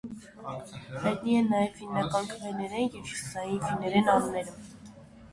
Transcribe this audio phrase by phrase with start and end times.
[1.01, 4.73] Հայտնի է նաև «ֆիննական քվեներեն» և «հյուսիսային ֆիններեն» անուններով։